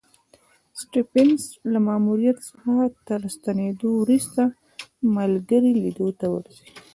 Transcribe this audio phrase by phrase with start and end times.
[0.79, 1.41] سټېفنس
[1.71, 2.73] له ماموریت څخه
[3.07, 4.41] تر ستنېدو وروسته
[5.15, 6.65] ملګري لیدو ته ورځي.